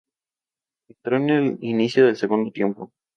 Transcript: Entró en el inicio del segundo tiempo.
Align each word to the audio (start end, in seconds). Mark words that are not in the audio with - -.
Entró 0.89 1.17
en 1.17 1.29
el 1.29 1.57
inicio 1.61 2.07
del 2.07 2.15
segundo 2.15 2.49
tiempo. 2.51 2.91